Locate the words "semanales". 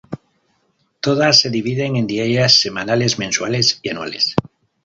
2.59-3.19